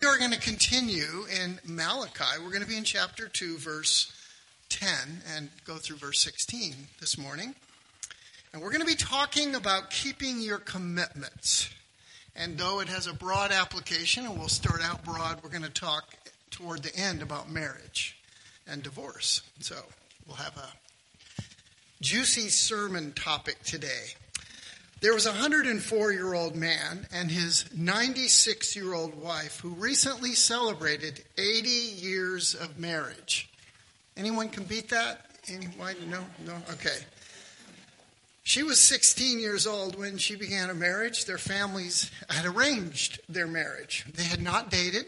[0.00, 2.40] We are going to continue in Malachi.
[2.42, 4.10] We're going to be in chapter 2, verse
[4.70, 4.88] 10,
[5.36, 7.54] and go through verse 16 this morning.
[8.50, 11.68] And we're going to be talking about keeping your commitments.
[12.34, 15.68] And though it has a broad application, and we'll start out broad, we're going to
[15.68, 16.14] talk
[16.50, 18.16] toward the end about marriage
[18.66, 19.42] and divorce.
[19.58, 19.76] So
[20.26, 21.42] we'll have a
[22.00, 24.14] juicy sermon topic today.
[25.00, 30.34] There was a 104 year old man and his 96 year old wife who recently
[30.34, 33.48] celebrated 80 years of marriage.
[34.18, 35.24] Anyone can beat that?
[35.48, 35.96] Anyone?
[36.10, 36.22] No?
[36.44, 36.54] No?
[36.72, 36.98] Okay.
[38.42, 41.24] She was 16 years old when she began a marriage.
[41.24, 44.04] Their families had arranged their marriage.
[44.14, 45.06] They had not dated.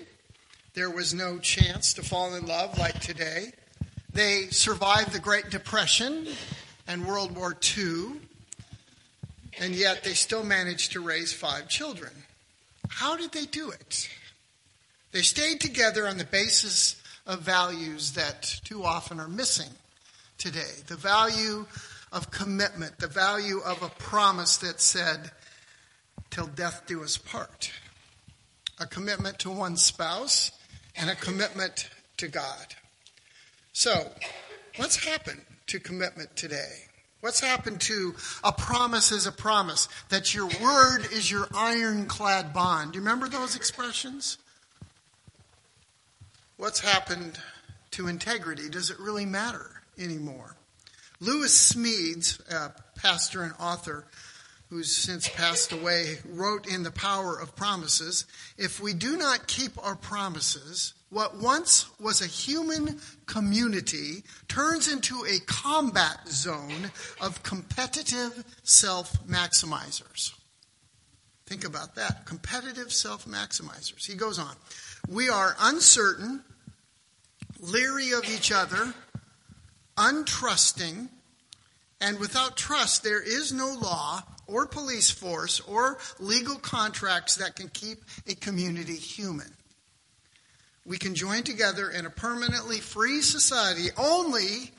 [0.73, 3.53] There was no chance to fall in love like today.
[4.15, 6.29] They survived the Great Depression
[6.87, 8.22] and World War II
[9.61, 12.13] and yet they still managed to raise five children.
[12.89, 14.09] How did they do it?
[15.13, 19.71] They stayed together on the basis of values that too often are missing
[20.39, 20.83] today.
[20.87, 21.67] The value
[22.13, 25.31] of commitment, the value of a promise that said,
[26.31, 27.71] till death do us part.
[28.81, 30.51] A commitment to one spouse
[30.97, 32.75] and a commitment to God.
[33.73, 34.11] So,
[34.77, 36.89] what's happened to commitment today?
[37.23, 39.89] What's happened to a promise is a promise?
[40.09, 42.93] That your word is your ironclad bond.
[42.93, 44.39] Do you remember those expressions?
[46.57, 47.39] What's happened
[47.93, 48.69] to integrity?
[48.69, 50.57] Does it really matter anymore?
[51.21, 54.05] Lewis Smedes, a pastor and author
[54.69, 58.27] who's since passed away, wrote in The Power of Promises
[58.59, 65.25] If we do not keep our promises, what once was a human community turns into
[65.29, 70.33] a combat zone of competitive self maximizers.
[71.47, 72.25] Think about that.
[72.25, 74.07] Competitive self maximizers.
[74.07, 74.57] He goes on.
[75.07, 76.43] We are uncertain,
[77.61, 78.95] leery of each other,
[79.99, 81.09] untrusting,
[82.01, 87.69] and without trust, there is no law or police force or legal contracts that can
[87.69, 89.53] keep a community human
[90.85, 94.73] we can join together in a permanently free society only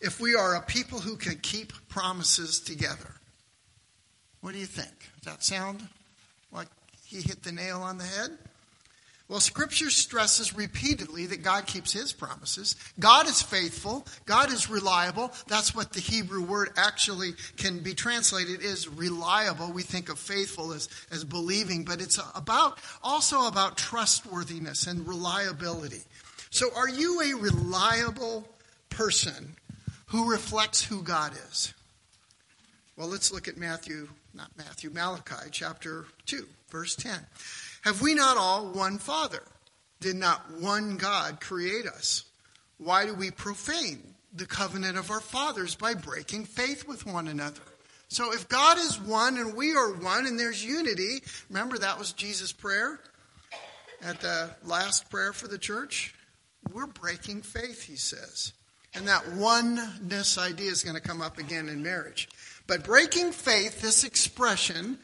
[0.00, 3.14] if we are a people who can keep promises together.
[4.40, 5.10] What do you think?
[5.22, 5.86] Does that sound
[6.50, 6.68] like
[7.04, 8.30] he hit the nail on the head?
[9.32, 12.76] Well, Scripture stresses repeatedly that God keeps His promises.
[13.00, 14.06] God is faithful.
[14.26, 15.32] God is reliable.
[15.48, 19.72] That's what the Hebrew word actually can be translated is reliable.
[19.72, 26.02] We think of faithful as, as believing, but it's about also about trustworthiness and reliability.
[26.50, 28.46] So, are you a reliable
[28.90, 29.56] person
[30.08, 31.72] who reflects who God is?
[32.98, 37.18] Well, let's look at Matthew, not Matthew, Malachi chapter 2, verse 10.
[37.82, 39.42] Have we not all one Father?
[40.00, 42.24] Did not one God create us?
[42.78, 47.60] Why do we profane the covenant of our fathers by breaking faith with one another?
[48.08, 52.12] So if God is one and we are one and there's unity, remember that was
[52.12, 53.00] Jesus' prayer
[54.02, 56.14] at the last prayer for the church?
[56.72, 58.52] We're breaking faith, he says.
[58.94, 62.28] And that oneness idea is going to come up again in marriage.
[62.66, 64.98] But breaking faith, this expression,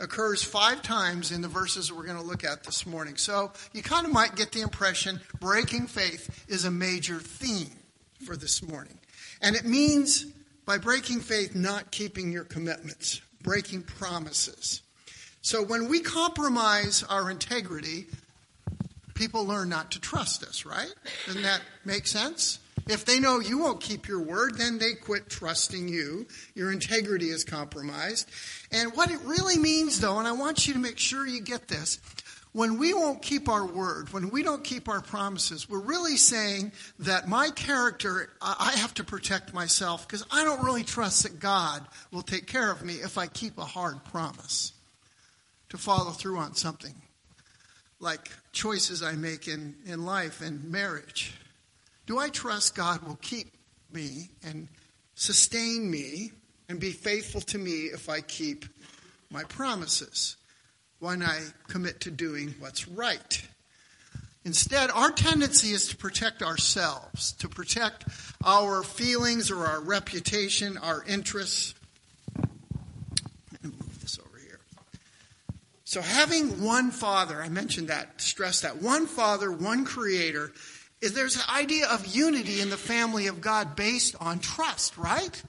[0.00, 3.16] occurs five times in the verses that we're going to look at this morning.
[3.16, 7.70] So you kind of might get the impression breaking faith is a major theme
[8.24, 8.98] for this morning.
[9.42, 10.26] And it means
[10.66, 14.82] by breaking faith, not keeping your commitments, breaking promises.
[15.42, 18.06] So when we compromise our integrity,
[19.14, 20.92] people learn not to trust us, right?
[21.26, 22.58] Doesn't that make sense?
[22.90, 26.26] If they know you won't keep your word, then they quit trusting you.
[26.54, 28.28] Your integrity is compromised.
[28.72, 31.68] And what it really means, though, and I want you to make sure you get
[31.68, 32.00] this,
[32.52, 36.72] when we won't keep our word, when we don't keep our promises, we're really saying
[36.98, 41.86] that my character, I have to protect myself because I don't really trust that God
[42.10, 44.72] will take care of me if I keep a hard promise
[45.68, 46.94] to follow through on something
[48.00, 51.34] like choices I make in, in life and marriage.
[52.06, 53.52] Do I trust God will keep
[53.92, 54.68] me and
[55.14, 56.32] sustain me
[56.68, 58.64] and be faithful to me if I keep
[59.30, 60.36] my promises
[60.98, 63.42] when I commit to doing what's right?
[64.44, 68.06] Instead, our tendency is to protect ourselves, to protect
[68.42, 71.74] our feelings or our reputation, our interests.
[73.62, 74.60] move this over here.
[75.84, 80.52] So, having one Father, I mentioned that, stress that, one Father, one Creator,
[81.00, 85.42] is there's an idea of unity in the family of God based on trust, right?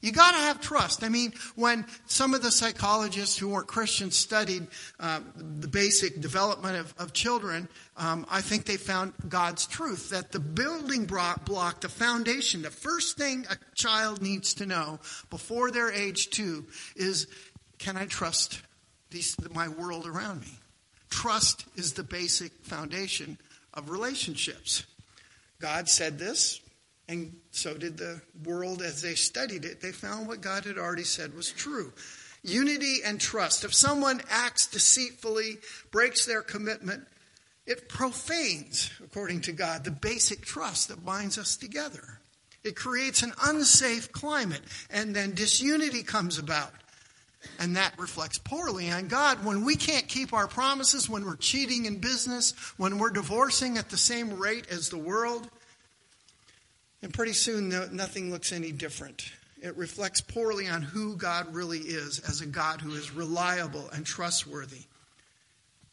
[0.00, 1.02] You got to have trust.
[1.02, 4.68] I mean, when some of the psychologists who weren't Christians studied
[5.00, 10.30] uh, the basic development of, of children, um, I think they found God's truth that
[10.30, 15.00] the building block, the foundation, the first thing a child needs to know
[15.30, 17.26] before they're age two is
[17.78, 18.60] can I trust
[19.10, 20.58] these, my world around me?
[21.10, 23.36] Trust is the basic foundation
[23.74, 24.86] of relationships.
[25.60, 26.60] God said this,
[27.08, 29.80] and so did the world as they studied it.
[29.80, 31.92] They found what God had already said was true.
[32.44, 33.64] Unity and trust.
[33.64, 35.56] If someone acts deceitfully,
[35.90, 37.06] breaks their commitment,
[37.66, 42.20] it profanes, according to God, the basic trust that binds us together.
[42.64, 46.72] It creates an unsafe climate, and then disunity comes about.
[47.58, 51.86] And that reflects poorly on God when we can't keep our promises, when we're cheating
[51.86, 55.48] in business, when we're divorcing at the same rate as the world.
[57.00, 59.30] And pretty soon, nothing looks any different.
[59.60, 64.04] It reflects poorly on who God really is as a God who is reliable and
[64.04, 64.82] trustworthy.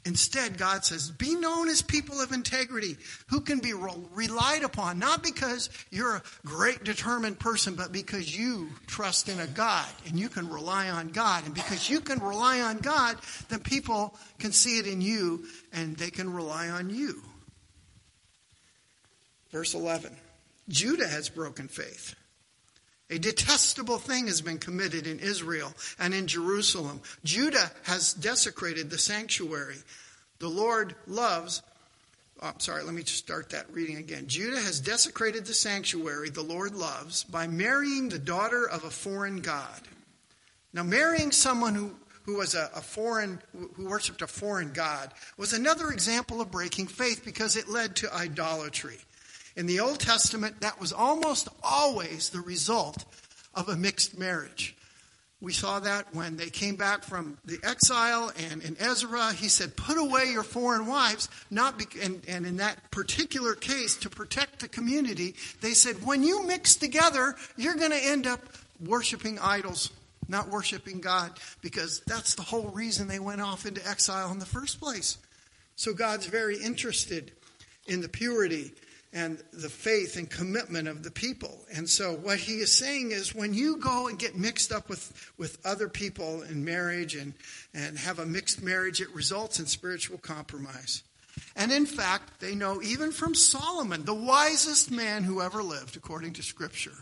[0.06, 2.96] Instead, God says, be known as people of integrity
[3.28, 8.70] who can be relied upon, not because you're a great determined person, but because you
[8.86, 11.46] trust in a God and you can rely on God.
[11.46, 13.18] And because you can rely on God,
[13.50, 17.24] then people can see it in you and they can rely on you.
[19.52, 20.16] Verse 11
[20.70, 22.14] Judah has broken faith.
[23.10, 27.02] A detestable thing has been committed in Israel and in Jerusalem.
[27.24, 29.78] Judah has desecrated the sanctuary.
[30.40, 31.62] The Lord loves,
[32.42, 34.26] oh, sorry, let me just start that reading again.
[34.28, 39.38] Judah has desecrated the sanctuary the Lord loves by marrying the daughter of a foreign
[39.38, 39.82] God.
[40.74, 43.40] Now, marrying someone who, who was a, a foreign,
[43.76, 48.14] who worshiped a foreign God was another example of breaking faith because it led to
[48.14, 48.98] idolatry.
[49.56, 53.06] In the Old Testament, that was almost always the result
[53.54, 54.76] of a mixed marriage.
[55.42, 59.76] We saw that when they came back from the exile, and in Ezra, he said,
[59.76, 61.30] Put away your foreign wives.
[61.52, 66.24] Not be- and, and in that particular case, to protect the community, they said, When
[66.24, 68.42] you mix together, you're going to end up
[68.84, 69.92] worshiping idols,
[70.28, 71.32] not worshiping God,
[71.62, 75.18] because that's the whole reason they went off into exile in the first place.
[75.76, 77.34] So God's very interested
[77.86, 78.72] in the purity
[79.16, 81.58] and the faith and commitment of the people.
[81.74, 85.32] And so what he is saying is when you go and get mixed up with,
[85.38, 87.34] with other people in marriage and,
[87.74, 91.02] and have a mixed marriage, it results in spiritual compromise.
[91.56, 96.34] And in fact, they know even from Solomon, the wisest man who ever lived, according
[96.34, 96.96] to Scripture.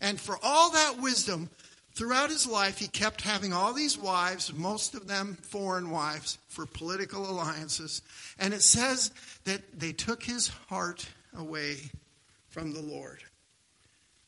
[0.00, 1.50] And for all that wisdom,
[1.94, 6.66] throughout his life, he kept having all these wives, most of them foreign wives, for
[6.66, 8.02] political alliances.
[8.38, 9.10] And it says
[9.44, 11.76] that they took his heart away
[12.48, 13.22] from the Lord.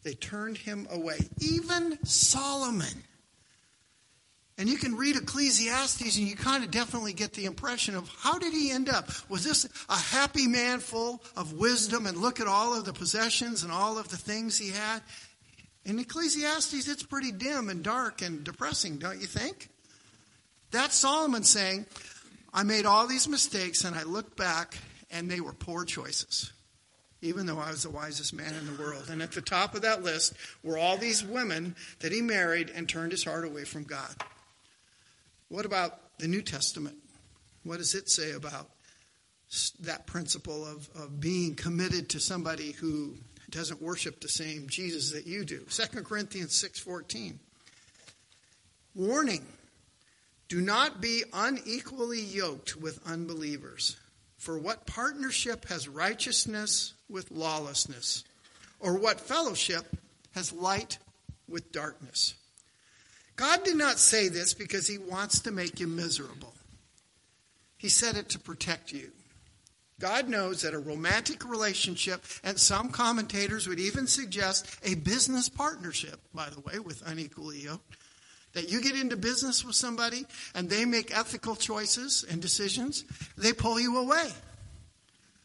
[0.02, 1.18] They turned him away.
[1.40, 3.04] Even Solomon.
[4.56, 8.38] And you can read Ecclesiastes and you kind of definitely get the impression of how
[8.38, 9.08] did he end up?
[9.28, 13.62] Was this a happy man full of wisdom and look at all of the possessions
[13.62, 15.00] and all of the things he had?
[15.84, 19.68] In Ecclesiastes, it's pretty dim and dark and depressing, don't you think?
[20.72, 21.86] That's Solomon saying,
[22.52, 24.76] I made all these mistakes and I look back
[25.10, 26.52] and they were poor choices
[27.20, 29.08] even though I was the wisest man in the world.
[29.10, 32.88] And at the top of that list were all these women that he married and
[32.88, 34.14] turned his heart away from God.
[35.48, 36.96] What about the New Testament?
[37.64, 38.68] What does it say about
[39.80, 43.16] that principle of, of being committed to somebody who
[43.50, 45.60] doesn't worship the same Jesus that you do?
[45.70, 47.38] 2 Corinthians 6:14.
[48.94, 49.46] Warning:
[50.48, 53.96] Do not be unequally yoked with unbelievers.
[54.36, 58.24] For what partnership has righteousness with lawlessness?
[58.80, 59.84] Or what fellowship
[60.34, 60.98] has light
[61.48, 62.34] with darkness?
[63.36, 66.54] God did not say this because he wants to make you miserable.
[67.76, 69.12] He said it to protect you.
[70.00, 76.20] God knows that a romantic relationship, and some commentators would even suggest a business partnership,
[76.32, 77.96] by the way, with unequally yoked,
[78.52, 80.24] that you get into business with somebody
[80.54, 83.04] and they make ethical choices and decisions,
[83.36, 84.30] they pull you away.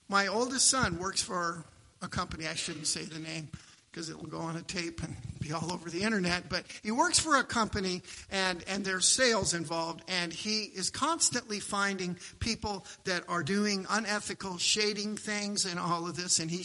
[0.10, 1.66] My oldest son works for
[2.02, 3.50] a company, I shouldn't say the name
[3.94, 6.90] because it will go on a tape and be all over the internet, but he
[6.90, 12.88] works for a company and, and there's sales involved, and he is constantly finding people
[13.04, 16.64] that are doing unethical, shading things and all of this, and he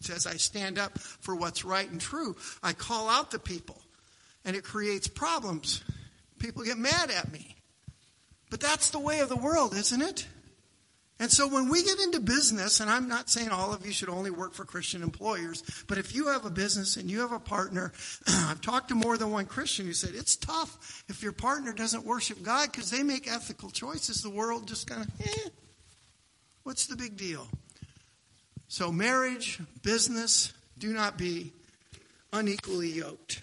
[0.00, 2.36] says, I stand up for what's right and true.
[2.62, 3.80] I call out the people
[4.44, 5.82] and it creates problems.
[6.38, 7.56] People get mad at me.
[8.50, 10.26] But that's the way of the world, isn't it?
[11.18, 14.10] And so when we get into business, and I'm not saying all of you should
[14.10, 17.38] only work for Christian employers, but if you have a business and you have a
[17.38, 17.92] partner,
[18.26, 22.04] I've talked to more than one Christian who said it's tough if your partner doesn't
[22.04, 24.22] worship God because they make ethical choices.
[24.22, 25.48] The world just kind of, eh,
[26.64, 27.48] what's the big deal?
[28.68, 31.52] So, marriage, business, do not be
[32.32, 33.40] unequally yoked.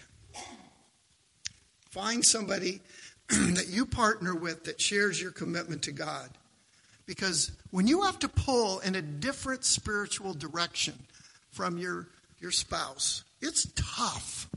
[1.90, 2.82] Find somebody
[3.28, 6.28] that you partner with that shares your commitment to God.
[7.06, 10.94] Because when you have to pull in a different spiritual direction
[11.50, 12.08] from your,
[12.40, 14.48] your spouse, it's tough.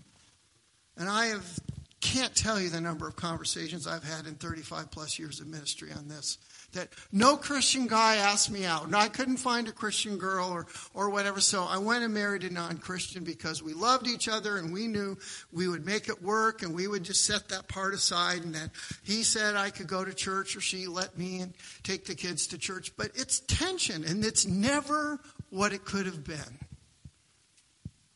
[0.95, 1.59] And I have,
[1.99, 5.89] can't tell you the number of conversations I've had in 35 plus years of ministry
[5.91, 6.37] on this
[6.73, 8.85] that no Christian guy asked me out.
[8.85, 11.39] And I couldn't find a Christian girl or, or whatever.
[11.39, 14.87] So I went and married a non Christian because we loved each other and we
[14.87, 15.17] knew
[15.51, 18.43] we would make it work and we would just set that part aside.
[18.43, 18.71] And that
[19.03, 22.47] he said I could go to church or she let me and take the kids
[22.47, 22.91] to church.
[22.97, 25.19] But it's tension and it's never
[25.49, 26.59] what it could have been.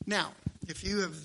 [0.06, 0.32] Now,
[0.68, 1.16] if you have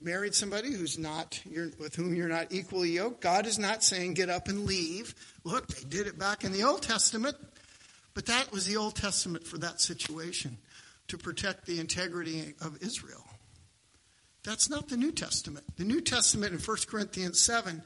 [0.00, 1.40] married somebody who's not
[1.78, 5.14] with whom you're not equally yoked, God is not saying get up and leave.
[5.44, 7.36] Look, they did it back in the Old Testament,
[8.14, 10.58] but that was the Old Testament for that situation
[11.08, 13.24] to protect the integrity of Israel.
[14.44, 15.64] That's not the New Testament.
[15.76, 17.82] The New Testament in 1 Corinthians 7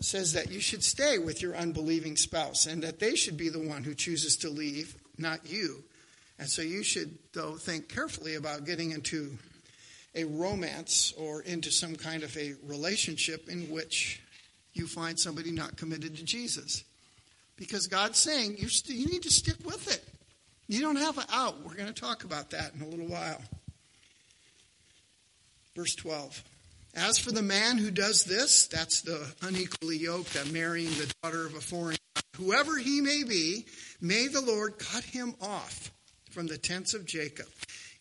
[0.00, 3.58] says that you should stay with your unbelieving spouse and that they should be the
[3.58, 5.82] one who chooses to leave, not you.
[6.38, 9.36] And so you should, though, think carefully about getting into
[10.18, 14.20] a romance or into some kind of a relationship in which
[14.74, 16.84] you find somebody not committed to Jesus.
[17.56, 20.04] Because God's saying you, st- you need to stick with it.
[20.68, 21.64] You don't have an out.
[21.64, 23.40] We're going to talk about that in a little while.
[25.74, 26.42] Verse 12.
[26.94, 31.46] As for the man who does this, that's the unequally yoked, that marrying the daughter
[31.46, 31.96] of a foreign
[32.36, 33.66] whoever he may be,
[34.00, 35.90] may the Lord cut him off
[36.30, 37.46] from the tents of Jacob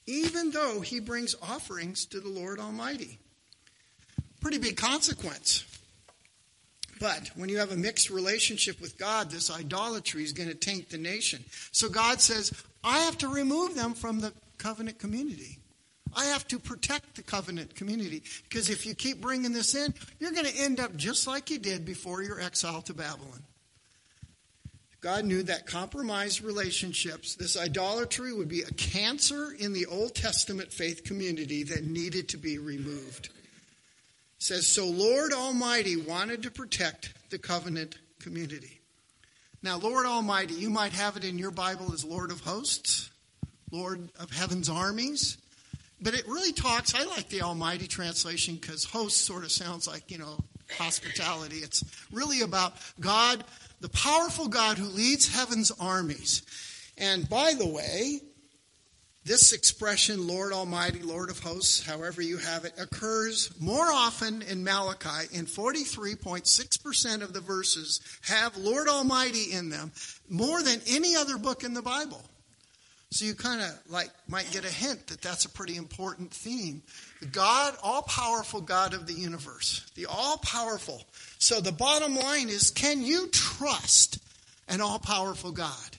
[0.07, 3.19] even though he brings offerings to the Lord Almighty.
[4.41, 5.65] Pretty big consequence.
[6.99, 10.89] But when you have a mixed relationship with God, this idolatry is going to taint
[10.89, 11.43] the nation.
[11.71, 12.51] So God says,
[12.83, 15.59] I have to remove them from the covenant community.
[16.15, 18.23] I have to protect the covenant community.
[18.49, 21.59] Because if you keep bringing this in, you're going to end up just like you
[21.59, 23.43] did before your exile to Babylon.
[25.07, 30.73] God knew that compromised relationships, this idolatry, would be a cancer in the Old Testament
[30.73, 33.27] faith community that needed to be removed.
[33.27, 33.31] It
[34.39, 38.81] says, So Lord Almighty wanted to protect the covenant community.
[39.63, 43.09] Now, Lord Almighty, you might have it in your Bible as Lord of hosts,
[43.71, 45.37] Lord of heaven's armies.
[46.01, 50.11] But it really talks, I like the Almighty translation because host sort of sounds like,
[50.11, 50.37] you know,
[50.77, 51.59] hospitality.
[51.59, 53.45] It's really about God
[53.79, 56.41] the powerful God who leads heaven's armies.
[56.97, 58.21] And by the way,
[59.27, 64.63] this expression, Lord Almighty, Lord of hosts, however you have it, occurs more often in
[64.63, 65.27] Malachi.
[65.33, 69.91] In 43.6% of the verses have Lord Almighty in them,
[70.29, 72.23] more than any other book in the Bible.
[73.09, 76.83] So you kind of like might get a hint that that's a pretty important theme.
[77.21, 81.05] The God, all powerful God of the universe, the all powerful.
[81.39, 84.19] So the bottom line is can you trust
[84.67, 85.97] an all powerful God?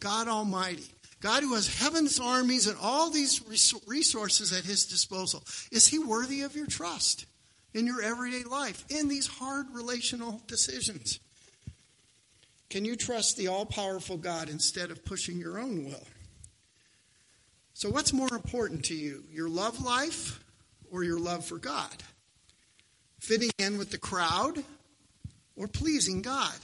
[0.00, 0.86] God Almighty.
[1.20, 3.42] God who has heaven's armies and all these
[3.86, 5.42] resources at his disposal.
[5.72, 7.26] Is he worthy of your trust
[7.74, 11.18] in your everyday life, in these hard relational decisions?
[12.70, 16.06] Can you trust the all powerful God instead of pushing your own will?
[17.72, 20.42] So, what's more important to you, your love life
[20.90, 22.02] or your love for God?
[23.20, 24.62] Fitting in with the crowd
[25.56, 26.54] or pleasing God?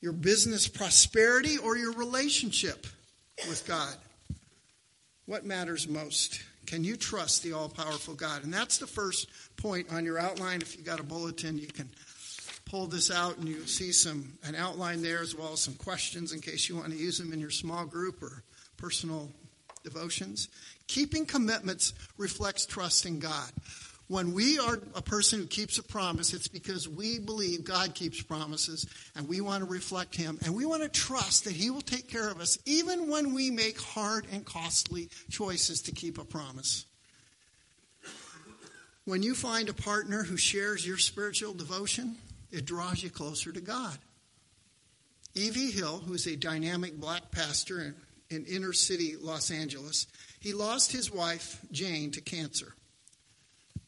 [0.00, 2.86] Your business prosperity or your relationship
[3.48, 3.94] with God?
[5.26, 6.42] What matters most?
[6.66, 8.44] Can you trust the all powerful God?
[8.44, 10.62] And that's the first point on your outline.
[10.62, 11.90] If you got a bulletin, you can
[12.70, 16.32] pull this out and you'll see some an outline there as well as some questions
[16.32, 18.44] in case you want to use them in your small group or
[18.76, 19.28] personal
[19.82, 20.48] devotions.
[20.86, 23.50] Keeping commitments reflects trust in God.
[24.06, 28.22] When we are a person who keeps a promise, it's because we believe God keeps
[28.22, 28.86] promises
[29.16, 32.08] and we want to reflect Him and we want to trust that He will take
[32.08, 36.86] care of us even when we make hard and costly choices to keep a promise.
[39.04, 42.16] When you find a partner who shares your spiritual devotion,
[42.50, 43.96] it draws you closer to God.
[45.34, 45.70] E.V.
[45.70, 47.94] Hill, who's a dynamic black pastor in,
[48.30, 50.06] in inner city Los Angeles,
[50.40, 52.74] he lost his wife, Jane, to cancer.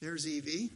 [0.00, 0.70] There's Evie.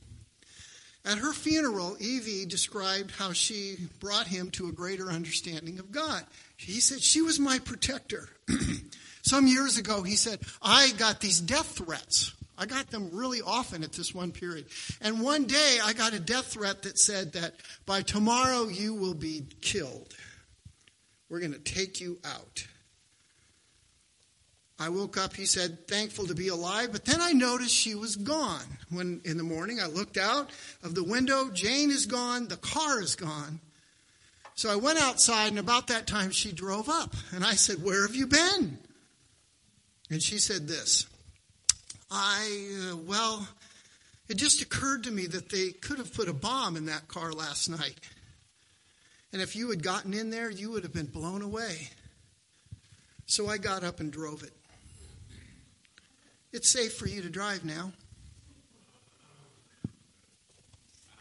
[1.05, 2.47] At her funeral, E.V.
[2.47, 6.25] described how she brought him to a greater understanding of God.
[6.57, 8.29] He said, She was my protector.
[9.23, 12.33] Some years ago, he said, I got these death threats.
[12.59, 14.67] I got them really often at this one period.
[15.01, 19.15] And one day, I got a death threat that said that by tomorrow, you will
[19.15, 20.15] be killed.
[21.29, 22.67] We're going to take you out.
[24.79, 28.15] I woke up, he said, thankful to be alive, but then I noticed she was
[28.15, 28.65] gone.
[28.91, 30.51] When in the morning I looked out
[30.83, 33.61] of the window, Jane is gone, the car is gone.
[34.55, 37.15] So I went outside, and about that time she drove up.
[37.35, 38.79] And I said, Where have you been?
[40.11, 41.07] And she said this
[42.11, 43.47] I, uh, well,
[44.29, 47.33] it just occurred to me that they could have put a bomb in that car
[47.33, 47.97] last night.
[49.33, 51.91] And if you had gotten in there, you would have been blown away.
[53.27, 54.53] So I got up and drove it.
[56.53, 57.93] It's safe for you to drive now.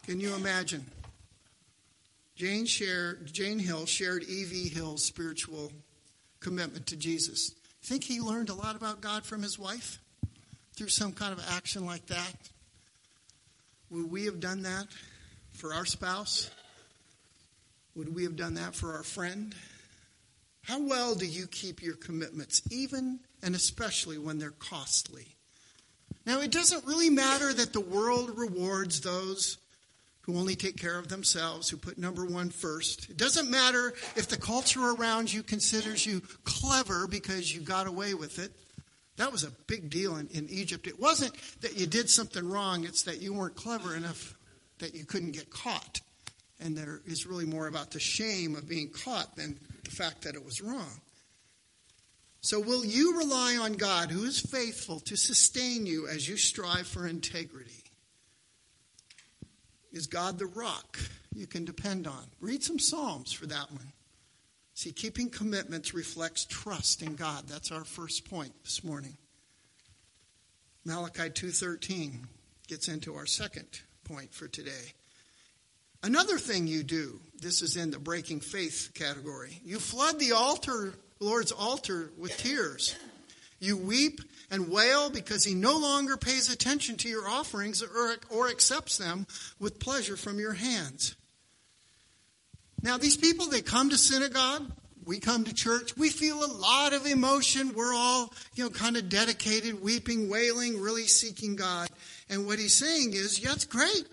[0.06, 0.86] Can you imagine?
[2.36, 4.68] Jane, Jane Hill shared E.V.
[4.68, 5.72] Hill's spiritual
[6.38, 7.54] commitment to Jesus.
[7.82, 9.98] Think he learned a lot about God from his wife
[10.76, 12.34] through some kind of action like that?
[13.90, 14.86] Would we have done that
[15.52, 16.50] for our spouse?
[17.94, 19.54] Would we have done that for our friend?
[20.62, 25.28] How well do you keep your commitments, even and especially when they're costly?
[26.26, 29.58] Now, it doesn't really matter that the world rewards those
[30.22, 33.08] who only take care of themselves, who put number one first.
[33.08, 38.14] It doesn't matter if the culture around you considers you clever because you got away
[38.14, 38.50] with it.
[39.16, 40.86] That was a big deal in, in Egypt.
[40.86, 44.34] It wasn't that you did something wrong, it's that you weren't clever enough
[44.78, 46.00] that you couldn't get caught.
[46.60, 50.34] And there is really more about the shame of being caught than the fact that
[50.34, 51.00] it was wrong.
[52.40, 56.86] So, will you rely on God, who is faithful, to sustain you as you strive
[56.86, 57.82] for integrity?
[59.90, 60.98] Is God the rock
[61.34, 62.24] you can depend on?
[62.40, 63.92] Read some Psalms for that one.
[64.76, 67.44] See, keeping commitments reflects trust in God.
[67.48, 69.16] That's our first point this morning.
[70.84, 72.28] Malachi 2:13
[72.68, 74.92] gets into our second point for today.
[76.02, 79.62] Another thing you do, this is in the breaking faith category.
[79.64, 82.96] You flood the altar, Lord's altar with tears.
[83.58, 88.50] You weep and wail because he no longer pays attention to your offerings or, or
[88.50, 89.26] accepts them
[89.58, 91.16] with pleasure from your hands.
[92.82, 94.70] Now, these people, they come to synagogue.
[95.04, 95.96] We come to church.
[95.96, 97.74] We feel a lot of emotion.
[97.74, 101.88] We're all, you know, kind of dedicated, weeping, wailing, really seeking God.
[102.28, 104.04] And what he's saying is, yeah, it's great.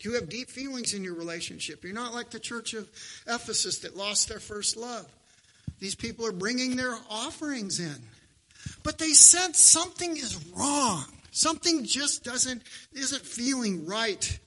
[0.00, 1.84] You have deep feelings in your relationship.
[1.84, 2.88] You're not like the church of
[3.26, 5.06] Ephesus that lost their first love.
[5.78, 7.96] These people are bringing their offerings in.
[8.82, 11.04] But they sense something is wrong.
[11.32, 14.38] Something just doesn't isn't feeling right.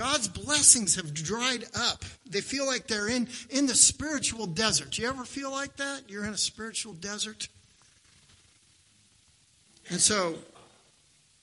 [0.00, 2.06] God's blessings have dried up.
[2.24, 4.92] They feel like they're in, in the spiritual desert.
[4.92, 6.04] Do you ever feel like that?
[6.08, 7.48] You're in a spiritual desert?
[9.90, 10.36] And so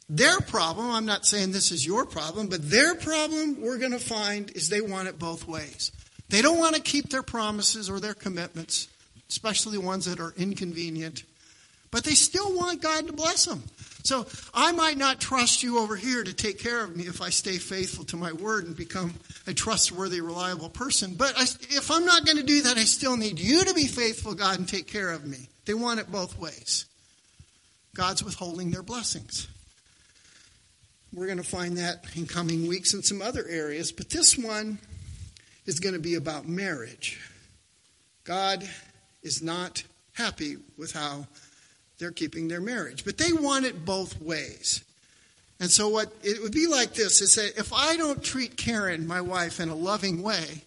[0.09, 3.99] their problem, I'm not saying this is your problem, but their problem we're going to
[3.99, 5.91] find is they want it both ways.
[6.29, 8.87] They don't want to keep their promises or their commitments,
[9.29, 11.25] especially the ones that are inconvenient,
[11.91, 13.61] but they still want God to bless them.
[14.07, 17.29] So I might not trust you over here to take care of me if I
[17.29, 19.13] stay faithful to my word and become
[19.47, 21.15] a trustworthy, reliable person.
[21.15, 23.85] But I, if I'm not going to do that, I still need you to be
[23.85, 25.49] faithful, God, and take care of me.
[25.65, 26.85] They want it both ways.
[27.95, 29.49] God's withholding their blessings.
[31.13, 34.79] We're going to find that in coming weeks in some other areas, but this one
[35.65, 37.19] is going to be about marriage.
[38.23, 38.63] God
[39.21, 41.27] is not happy with how
[41.99, 44.83] they're keeping their marriage, but they want it both ways.
[45.59, 49.07] And so what it would be like this is that if I don't treat Karen,
[49.07, 50.63] my wife, in a loving way,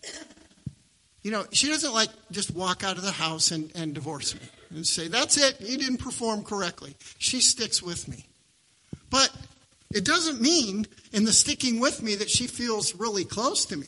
[1.23, 4.41] you know, she doesn't like just walk out of the house and, and divorce me
[4.71, 6.97] and say, that's it, you didn't perform correctly.
[7.19, 8.27] She sticks with me.
[9.11, 9.31] But
[9.93, 13.87] it doesn't mean in the sticking with me that she feels really close to me,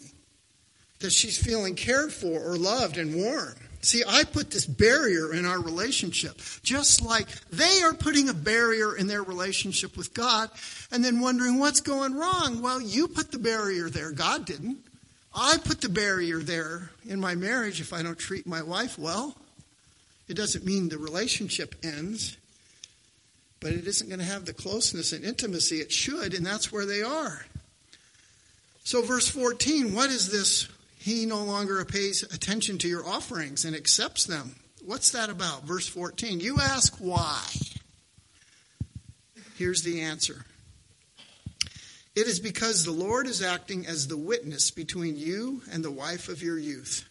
[1.00, 3.54] that she's feeling cared for or loved and warm.
[3.82, 8.96] See, I put this barrier in our relationship, just like they are putting a barrier
[8.96, 10.50] in their relationship with God
[10.90, 12.62] and then wondering what's going wrong.
[12.62, 14.78] Well, you put the barrier there, God didn't.
[15.34, 19.36] I put the barrier there in my marriage if I don't treat my wife well.
[20.28, 22.36] It doesn't mean the relationship ends
[23.62, 26.84] but it isn't going to have the closeness and intimacy it should, and that's where
[26.84, 27.46] they are.
[28.82, 30.68] So, verse 14, what is this?
[31.02, 34.54] He no longer pays attention to your offerings and accepts them.
[34.84, 35.64] What's that about?
[35.64, 36.38] Verse 14.
[36.38, 37.42] You ask why.
[39.56, 40.44] Here's the answer
[42.14, 46.28] It is because the Lord is acting as the witness between you and the wife
[46.28, 47.04] of your youth,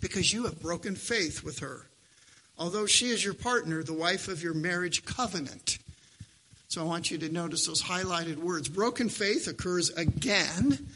[0.00, 1.86] because you have broken faith with her,
[2.58, 5.78] although she is your partner, the wife of your marriage covenant.
[6.66, 8.68] So I want you to notice those highlighted words.
[8.68, 10.88] Broken faith occurs again,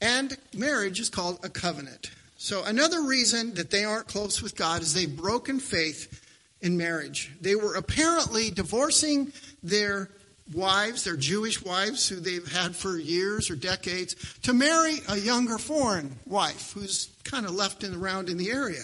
[0.00, 2.10] and marriage is called a covenant.
[2.38, 6.22] So another reason that they aren't close with God is they've broken faith
[6.62, 7.32] in marriage.
[7.40, 9.32] They were apparently divorcing
[9.62, 10.08] their
[10.54, 15.58] wives, their Jewish wives who they've had for years or decades, to marry a younger
[15.58, 18.82] foreign wife who's kind of left and around in the area.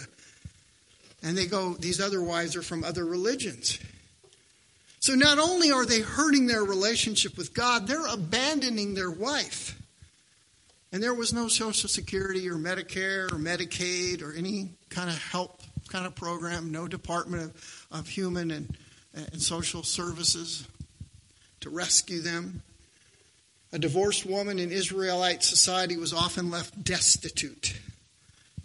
[1.23, 3.81] And they go, these other wives are from other religions.
[5.01, 9.81] So not only are they hurting their relationship with God, they're abandoning their wife.
[10.93, 15.61] And there was no Social Security or Medicare or Medicaid or any kind of help
[15.89, 18.77] kind of program, no Department of, of Human and,
[19.15, 20.67] and Social Services
[21.61, 22.63] to rescue them.
[23.73, 27.79] A divorced woman in Israelite society was often left destitute.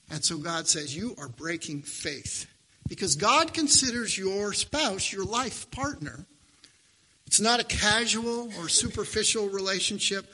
[0.10, 2.48] And so God says, You are breaking faith.
[2.88, 6.26] Because God considers your spouse your life partner.
[7.26, 10.26] It's not a casual or superficial relationship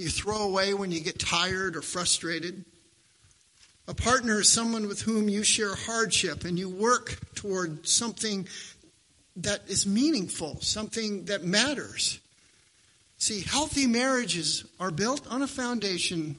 [0.00, 2.64] you throw away when you get tired or frustrated.
[3.86, 8.48] A partner is someone with whom you share hardship and you work toward something
[9.36, 12.18] that is meaningful, something that matters.
[13.18, 16.36] See, healthy marriages are built on a foundation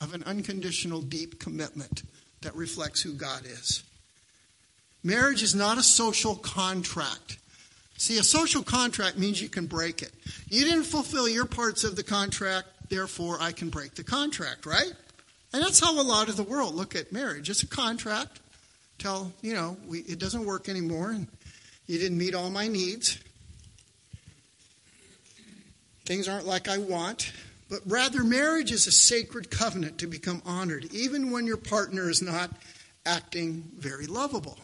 [0.00, 2.02] of an unconditional, deep commitment
[2.42, 3.82] that reflects who God is.
[5.02, 7.38] Marriage is not a social contract.
[7.96, 10.12] See, a social contract means you can break it.
[10.48, 14.92] You didn't fulfill your parts of the contract, therefore I can break the contract, right?
[15.52, 17.48] And that's how a lot of the world look at marriage.
[17.48, 18.40] It's a contract.
[18.98, 21.28] Tell, you know, we, it doesn't work anymore, and
[21.86, 23.18] you didn't meet all my needs.
[26.04, 27.32] Things aren't like I want.
[27.70, 32.20] But rather, marriage is a sacred covenant to become honored, even when your partner is
[32.20, 32.50] not
[33.06, 34.58] acting very lovable.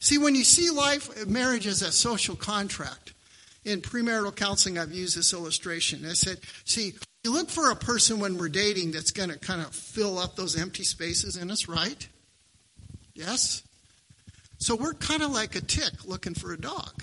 [0.00, 3.12] See, when you see life, marriage as a social contract,
[3.64, 6.04] in premarital counseling, I've used this illustration.
[6.04, 9.60] I said, see, you look for a person when we're dating that's going to kind
[9.60, 12.08] of fill up those empty spaces in us, right?
[13.14, 13.62] Yes?
[14.58, 17.02] So we're kind of like a tick looking for a dog.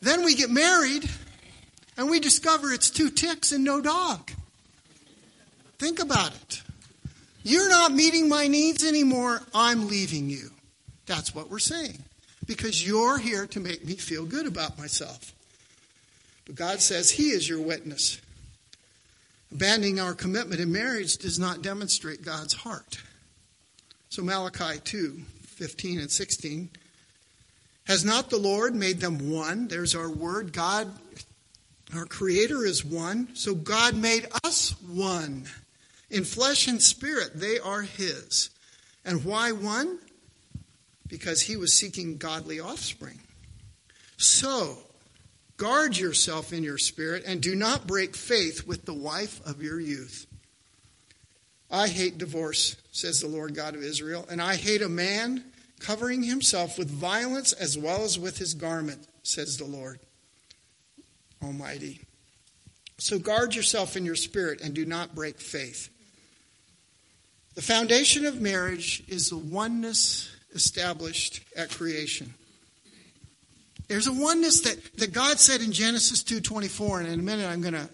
[0.00, 1.08] Then we get married
[1.96, 4.30] and we discover it's two ticks and no dog.
[5.78, 6.62] Think about it.
[7.42, 9.40] You're not meeting my needs anymore.
[9.52, 10.50] I'm leaving you.
[11.06, 11.98] That's what we're saying.
[12.46, 15.32] Because you're here to make me feel good about myself.
[16.44, 18.20] But God says He is your witness.
[19.52, 22.98] Abandoning our commitment in marriage does not demonstrate God's heart.
[24.08, 26.70] So Malachi 2 15 and 16
[27.84, 29.68] has not the Lord made them one?
[29.68, 30.52] There's our word.
[30.52, 30.90] God,
[31.94, 33.34] our Creator, is one.
[33.34, 35.44] So God made us one.
[36.10, 38.50] In flesh and spirit, they are His.
[39.04, 39.98] And why one?
[41.08, 43.20] Because He was seeking godly offspring.
[44.16, 44.78] So,
[45.62, 49.78] guard yourself in your spirit and do not break faith with the wife of your
[49.78, 50.26] youth.
[51.70, 55.44] I hate divorce, says the Lord God of Israel, and I hate a man
[55.78, 60.00] covering himself with violence as well as with his garment, says the Lord
[61.40, 62.00] Almighty.
[62.98, 65.90] So guard yourself in your spirit and do not break faith.
[67.54, 72.34] The foundation of marriage is the oneness established at creation.
[73.92, 77.60] There's a oneness that, that God said in Genesis 2.24, and in a minute I'm
[77.60, 77.90] going to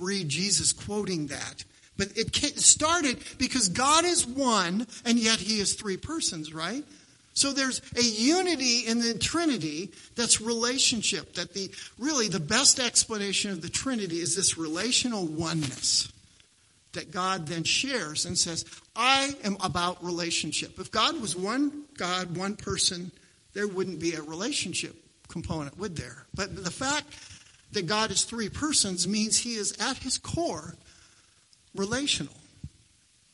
[0.00, 1.62] read Jesus quoting that.
[1.98, 6.82] But it started because God is one, and yet he is three persons, right?
[7.34, 11.34] So there's a unity in the Trinity that's relationship.
[11.34, 16.10] That the really the best explanation of the Trinity is this relational oneness
[16.94, 18.64] that God then shares and says,
[18.96, 20.78] I am about relationship.
[20.78, 23.12] If God was one God, one person,
[23.52, 24.96] there wouldn't be a relationship
[25.32, 26.26] component, would there?
[26.34, 27.06] But the fact
[27.72, 30.74] that God is three persons means he is at his core
[31.74, 32.34] relational.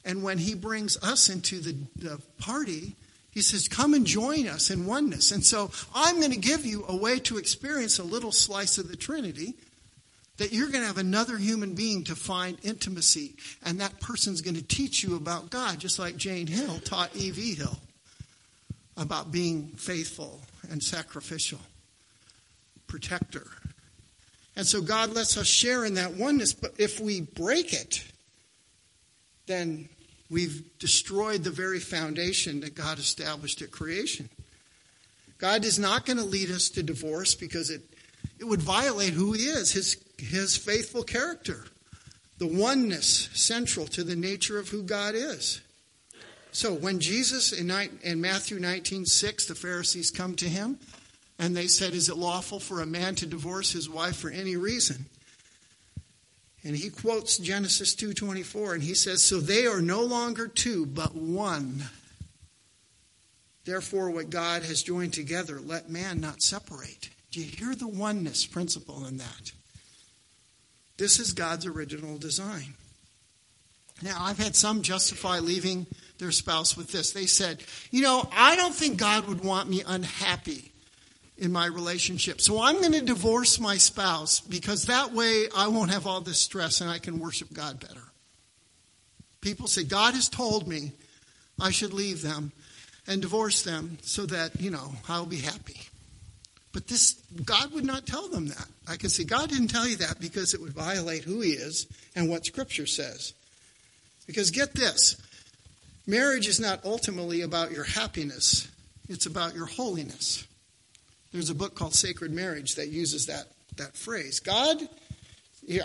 [0.05, 2.95] And when he brings us into the, the party,
[3.31, 5.33] he says, Come and join us in oneness.
[5.33, 8.89] And so I'm going to give you a way to experience a little slice of
[8.89, 9.55] the Trinity
[10.39, 13.35] that you're going to have another human being to find intimacy.
[13.65, 17.57] And that person's going to teach you about God, just like Jane Hill taught E.V.
[17.57, 17.77] Hill
[18.97, 21.61] about being faithful and sacrificial,
[22.89, 23.47] protector.
[24.57, 26.53] And so God lets us share in that oneness.
[26.53, 28.05] But if we break it,
[29.47, 29.89] then
[30.29, 34.29] we've destroyed the very foundation that God established at creation.
[35.39, 37.83] God is not going to lead us to divorce because it
[38.41, 41.67] It would violate who he is, his, his faithful character,
[42.39, 45.61] the oneness central to the nature of who God is.
[46.51, 47.71] So when Jesus in,
[48.03, 50.79] in Matthew 19 6, the Pharisees come to him
[51.39, 54.57] and they said, Is it lawful for a man to divorce his wife for any
[54.57, 55.07] reason?
[56.65, 61.15] And he quotes Genesis 2:24 and he says, "So they are no longer two, but
[61.15, 61.89] one.
[63.65, 68.45] Therefore what God has joined together, let man not separate." Do you hear the oneness
[68.45, 69.53] principle in that?
[70.97, 72.75] This is God's original design.
[74.03, 75.87] Now, I've had some justify leaving
[76.19, 77.13] their spouse with this.
[77.13, 80.73] They said, You know, I don't think God would want me unhappy
[81.39, 82.41] in my relationship.
[82.41, 86.41] So I'm going to divorce my spouse because that way I won't have all this
[86.41, 88.03] stress and I can worship God better.
[89.41, 90.93] People say, God has told me
[91.61, 92.53] I should leave them
[93.07, 95.81] and divorce them so that, you know, I'll be happy.
[96.73, 98.67] But this, God would not tell them that.
[98.89, 101.87] I can see God didn't tell you that because it would violate who He is
[102.17, 103.33] and what Scripture says.
[104.27, 105.17] Because get this
[106.07, 108.69] marriage is not ultimately about your happiness,
[109.09, 110.48] it's about your holiness.
[111.33, 114.41] There's a book called Sacred Marriage that uses that, that phrase.
[114.41, 114.81] God,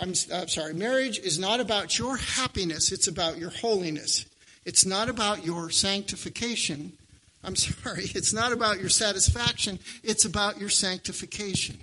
[0.00, 4.26] I'm, I'm sorry, marriage is not about your happiness, it's about your holiness.
[4.64, 6.92] It's not about your sanctification.
[7.42, 11.76] I'm sorry, it's not about your satisfaction, it's about your sanctification.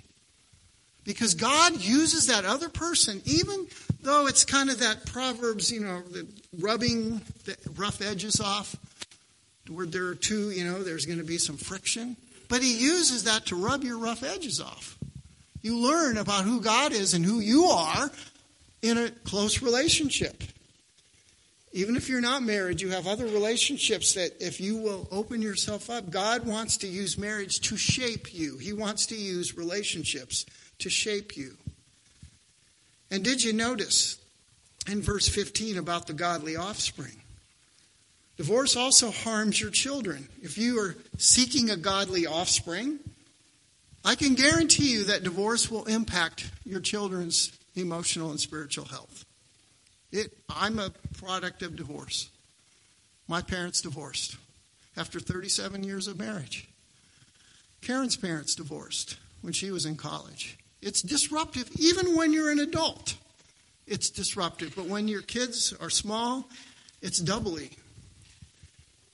[1.04, 3.66] Because God uses that other person, even
[4.02, 6.02] though it's kind of that Proverbs, you know,
[6.60, 8.76] rubbing the rough edges off,
[9.68, 12.16] where there are two, you know, there's going to be some friction.
[12.52, 14.98] But he uses that to rub your rough edges off.
[15.62, 18.10] You learn about who God is and who you are
[18.82, 20.44] in a close relationship.
[21.72, 25.88] Even if you're not married, you have other relationships that if you will open yourself
[25.88, 28.58] up, God wants to use marriage to shape you.
[28.58, 30.44] He wants to use relationships
[30.80, 31.56] to shape you.
[33.10, 34.18] And did you notice
[34.86, 37.22] in verse 15 about the godly offspring?
[38.42, 40.28] Divorce also harms your children.
[40.42, 42.98] If you are seeking a godly offspring,
[44.04, 49.24] I can guarantee you that divorce will impact your children's emotional and spiritual health.
[50.10, 52.30] It, I'm a product of divorce.
[53.28, 54.36] My parents divorced
[54.96, 56.66] after 37 years of marriage.
[57.80, 60.58] Karen's parents divorced when she was in college.
[60.80, 63.14] It's disruptive, even when you're an adult.
[63.86, 64.74] It's disruptive.
[64.74, 66.48] But when your kids are small,
[67.02, 67.70] it's doubly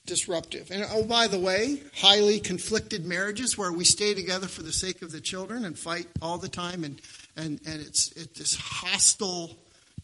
[0.09, 0.73] disruptive.
[0.73, 5.03] And oh, by the way, highly conflicted marriages where we stay together for the sake
[5.03, 7.01] of the children and fight all the time, and
[7.37, 9.57] and and it's it's this hostile,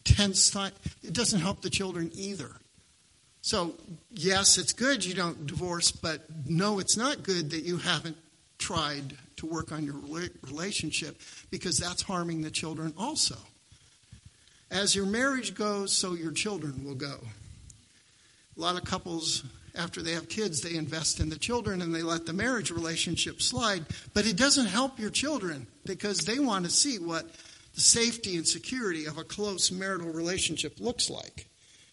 [0.05, 0.71] tense time.
[1.03, 2.51] It doesn't help the children either.
[3.41, 3.75] So
[4.11, 8.17] yes, it's good you don't divorce, but no, it's not good that you haven't
[8.57, 9.95] tried to work on your
[10.43, 11.19] relationship
[11.51, 13.35] because that's harming the children also.
[14.71, 17.19] As your marriage goes, so your children will go.
[18.57, 19.43] A lot of couples
[19.77, 23.41] after they have kids, they invest in the children and they let the marriage relationship
[23.41, 23.85] slide.
[24.13, 27.25] But it doesn't help your children because they want to see what
[27.75, 31.47] the safety and security of a close marital relationship looks like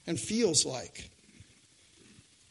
[0.07, 1.11] and feels like.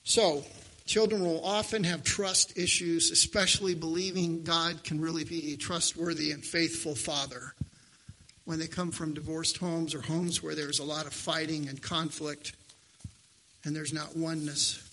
[0.03, 0.43] So,
[0.85, 6.43] children will often have trust issues, especially believing God can really be a trustworthy and
[6.43, 7.53] faithful father
[8.45, 11.81] when they come from divorced homes or homes where there's a lot of fighting and
[11.81, 12.53] conflict
[13.63, 14.87] and there's not oneness.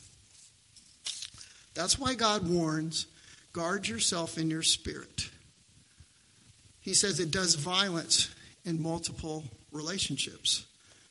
[1.79, 3.07] That's why God warns
[3.53, 5.31] guard yourself in your spirit.
[6.81, 10.67] He says it does violence in multiple relationships.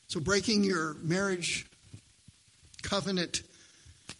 [0.08, 1.64] So breaking your marriage
[2.82, 3.44] covenant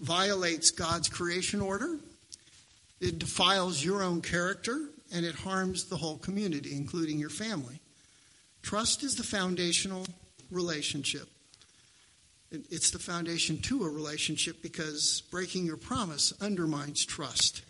[0.00, 1.98] violates God's creation order,
[2.98, 7.78] it defiles your own character, and it harms the whole community, including your family.
[8.62, 10.06] Trust is the foundational
[10.50, 11.28] relationship
[12.50, 17.62] it's the foundation to a relationship because breaking your promise undermines trust.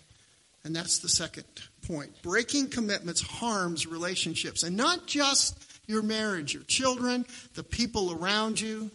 [0.64, 1.44] And that's the second
[1.86, 2.22] point.
[2.22, 8.90] Breaking commitments harms relationships, and not just your marriage, your children, the people around you.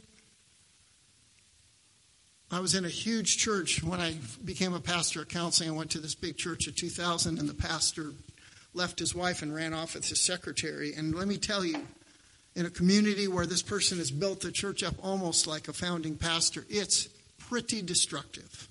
[2.51, 4.15] I was in a huge church when I
[4.45, 5.69] became a pastor of counseling.
[5.69, 8.11] I went to this big church of 2000, and the pastor
[8.75, 10.93] left his wife and ran off with his secretary.
[10.93, 11.79] And let me tell you,
[12.55, 16.15] in a community where this person has built the church up almost like a founding
[16.15, 18.67] pastor, it's pretty destructive.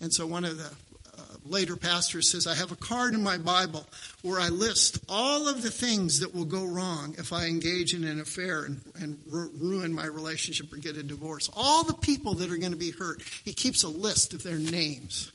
[0.00, 0.70] And so one of the
[1.18, 3.84] uh, later pastors says, I have a card in my Bible
[4.22, 8.04] where I list all of the things that will go wrong if I engage in
[8.04, 11.50] an affair and, and ru- ruin my relationship or get a divorce.
[11.56, 13.22] All the people that are going to be hurt.
[13.44, 15.32] He keeps a list of their names.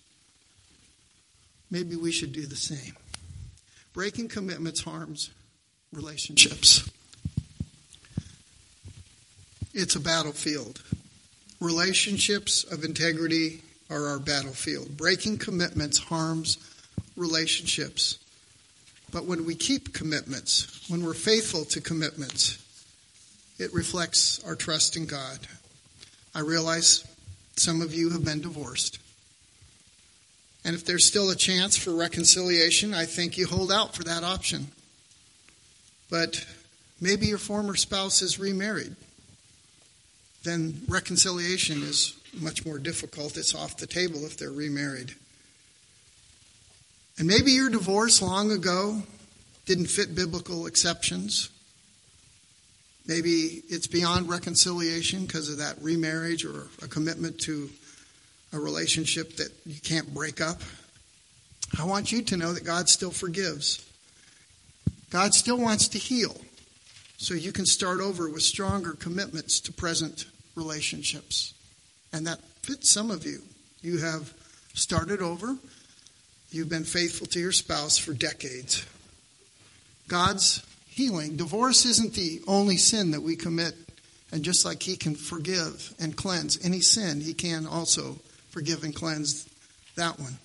[1.69, 2.95] Maybe we should do the same.
[3.93, 5.31] Breaking commitments harms
[5.91, 6.89] relationships.
[9.73, 10.81] It's a battlefield.
[11.59, 14.97] Relationships of integrity are our battlefield.
[14.97, 16.57] Breaking commitments harms
[17.15, 18.19] relationships.
[19.11, 22.57] But when we keep commitments, when we're faithful to commitments,
[23.59, 25.39] it reflects our trust in God.
[26.35, 27.05] I realize
[27.55, 28.99] some of you have been divorced.
[30.65, 34.23] And if there's still a chance for reconciliation, I think you hold out for that
[34.23, 34.67] option.
[36.09, 36.45] But
[37.01, 38.95] maybe your former spouse is remarried.
[40.43, 43.37] Then reconciliation is much more difficult.
[43.37, 45.15] It's off the table if they're remarried.
[47.17, 49.03] And maybe your divorce long ago
[49.65, 51.49] didn't fit biblical exceptions.
[53.05, 57.69] Maybe it's beyond reconciliation because of that remarriage or a commitment to
[58.51, 60.61] a relationship that you can't break up.
[61.79, 63.83] I want you to know that God still forgives.
[65.09, 66.35] God still wants to heal.
[67.17, 70.25] So you can start over with stronger commitments to present
[70.55, 71.53] relationships.
[72.11, 73.41] And that fits some of you.
[73.81, 74.33] You have
[74.73, 75.57] started over.
[76.51, 78.85] You've been faithful to your spouse for decades.
[80.07, 81.37] God's healing.
[81.37, 83.75] Divorce isn't the only sin that we commit.
[84.31, 88.17] And just like He can forgive and cleanse any sin, He can also
[88.49, 89.47] forgive and cleanse
[89.95, 90.37] that one.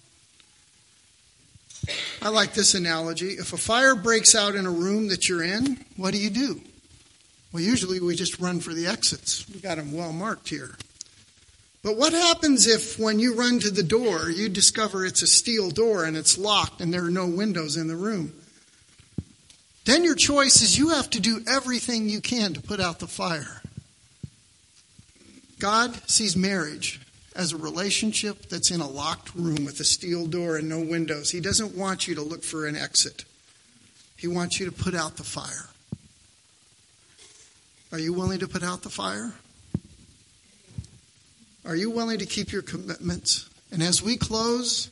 [2.21, 3.29] I like this analogy.
[3.29, 6.61] If a fire breaks out in a room that you're in, what do you do?
[7.53, 9.49] Well, usually we just run for the exits.
[9.49, 10.77] We got them well marked here.
[11.83, 15.71] But what happens if when you run to the door, you discover it's a steel
[15.71, 18.35] door and it's locked and there are no windows in the room?
[19.85, 23.07] Then your choice is you have to do everything you can to put out the
[23.07, 23.63] fire.
[25.59, 27.01] God sees marriage
[27.35, 31.31] as a relationship that's in a locked room with a steel door and no windows.
[31.31, 33.25] He doesn't want you to look for an exit,
[34.17, 35.71] He wants you to put out the fire.
[37.93, 39.33] Are you willing to put out the fire?
[41.65, 43.49] Are you willing to keep your commitments?
[43.71, 44.91] And as we close,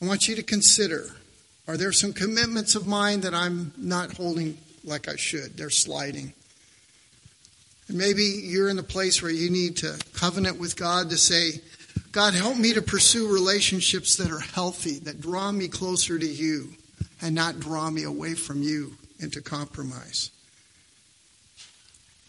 [0.00, 1.10] I want you to consider
[1.68, 5.56] are there some commitments of mine that I'm not holding like I should?
[5.56, 6.32] They're sliding.
[7.86, 11.60] And maybe you're in a place where you need to covenant with God to say,
[12.10, 16.70] God, help me to pursue relationships that are healthy, that draw me closer to you,
[17.22, 20.30] and not draw me away from you into compromise.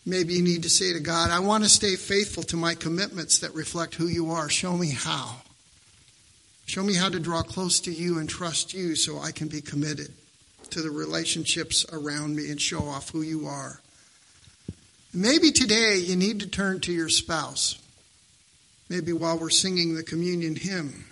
[0.06, 3.40] Maybe you need to say to God, I want to stay faithful to my commitments
[3.40, 4.50] that reflect who you are.
[4.50, 5.38] Show me how.
[6.66, 9.62] Show me how to draw close to you and trust you so I can be
[9.62, 10.14] committed
[10.72, 13.82] to the relationships around me and show off who you are.
[15.14, 17.78] Maybe today you need to turn to your spouse
[18.92, 21.06] maybe while we're singing the communion hymn,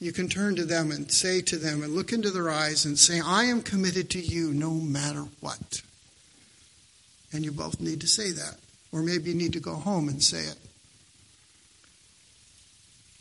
[0.00, 2.98] you can turn to them and say to them and look into their eyes and
[2.98, 5.82] say, I am committed to you no matter what.
[7.32, 8.56] And you both need to say that.
[8.92, 10.56] Or maybe you need to go home and say it.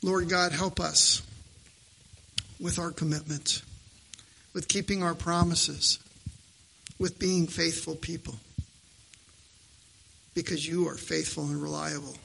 [0.04, 1.22] Lord God, help us
[2.60, 3.62] with our commitments,
[4.54, 6.00] with keeping our promises,
[7.00, 8.36] with being faithful people,
[10.34, 12.16] because you are faithful and reliable.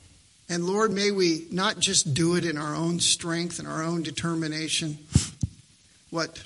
[0.48, 4.02] And Lord, may we not just do it in our own strength and our own
[4.02, 4.98] determination,
[6.10, 6.42] what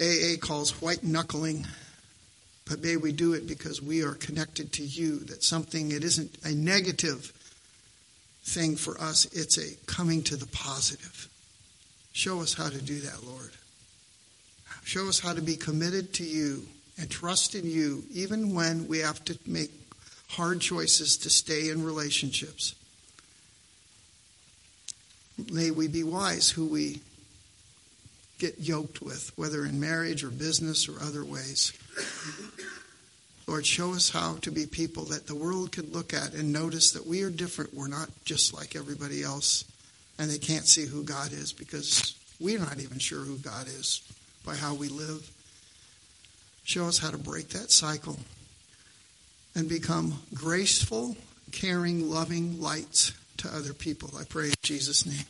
[0.00, 1.66] AA calls white knuckling,
[2.70, 6.38] but may we do it because we are connected to you, that something, it isn't
[6.44, 7.32] a negative
[8.44, 11.28] thing for us, it's a coming to the positive.
[12.12, 13.50] Show us how to do that, Lord.
[14.84, 16.62] Show us how to be committed to you
[16.96, 19.72] and trust in you, even when we have to make
[20.28, 22.76] hard choices to stay in relationships.
[25.52, 27.00] May we be wise who we
[28.38, 31.72] get yoked with, whether in marriage or business or other ways.
[33.46, 36.92] Lord, show us how to be people that the world can look at and notice
[36.92, 37.74] that we are different.
[37.74, 39.64] We're not just like everybody else,
[40.18, 44.02] and they can't see who God is because we're not even sure who God is
[44.46, 45.28] by how we live.
[46.62, 48.18] Show us how to break that cycle
[49.56, 51.16] and become graceful,
[51.50, 54.10] caring, loving lights to other people.
[54.18, 55.24] I pray in Jesus' name.